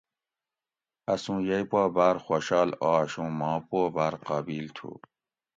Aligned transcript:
اسوں 1.13 1.39
یئی 1.47 1.65
پا 1.71 1.81
باۤر 1.95 2.15
خوشال 2.25 2.69
آش 2.93 3.11
اوں 3.19 3.31
ماں 3.39 3.57
پو 3.67 3.79
باۤر 3.95 4.13
قابل 4.25 4.65
تھو 4.75 4.89